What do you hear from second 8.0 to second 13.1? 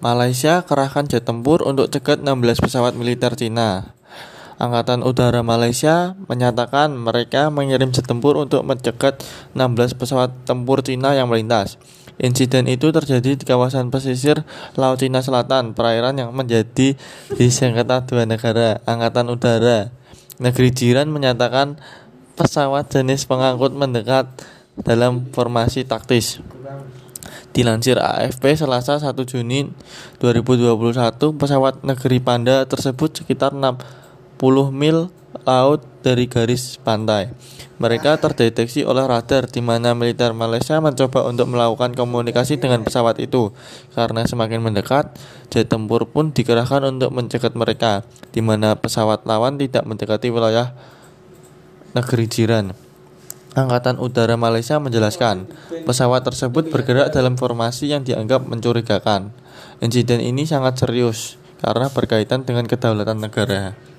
tempur untuk mencegat 16 pesawat tempur Cina yang melintas. Insiden itu